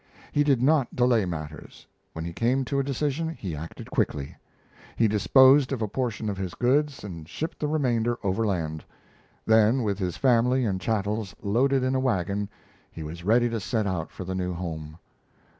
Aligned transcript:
He 0.31 0.43
did 0.43 0.63
not 0.63 0.95
delay 0.95 1.25
matters. 1.25 1.85
When 2.13 2.25
he 2.25 2.33
came 2.33 2.65
to 2.65 2.79
a 2.79 2.83
decision, 2.83 3.29
he 3.29 3.55
acted 3.55 3.91
quickly. 3.91 4.35
He 4.95 5.07
disposed 5.07 5.71
of 5.71 5.83
a 5.83 5.87
portion 5.87 6.27
of 6.27 6.39
his 6.39 6.55
goods 6.55 7.03
and 7.03 7.29
shipped 7.29 7.59
the 7.59 7.67
remainder 7.67 8.17
overland; 8.23 8.83
then, 9.45 9.83
with 9.83 9.99
his 9.99 10.17
family 10.17 10.65
and 10.65 10.81
chattels 10.81 11.35
loaded 11.43 11.83
in 11.83 11.93
a 11.93 11.99
wagon, 11.99 12.49
he 12.91 13.03
was 13.03 13.23
ready 13.23 13.47
to 13.49 13.59
set 13.59 13.85
out 13.85 14.09
for 14.09 14.23
the 14.23 14.33
new 14.33 14.53
home. 14.55 14.97